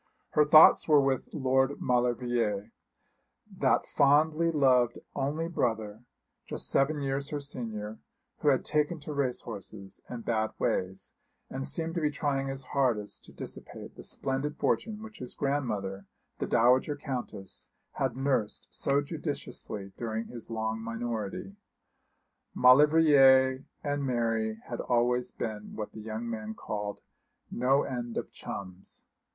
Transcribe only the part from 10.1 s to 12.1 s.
bad ways, and seemed to be